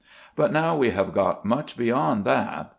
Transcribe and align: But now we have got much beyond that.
But 0.35 0.51
now 0.51 0.75
we 0.75 0.89
have 0.89 1.13
got 1.13 1.45
much 1.45 1.77
beyond 1.77 2.25
that. 2.25 2.69